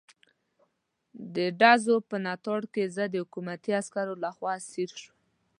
[1.35, 5.19] د ډزو په ناتار کې زه د حکومتي عسکرو لخوا اسیر شوم.